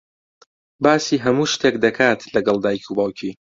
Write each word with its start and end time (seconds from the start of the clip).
باسی 0.83 1.17
هەموو 1.25 1.51
شتێک 1.53 1.75
دەکات 1.85 2.19
لەگەڵ 2.35 2.57
دایک 2.63 2.83
و 2.87 2.95
باوکی. 2.97 3.31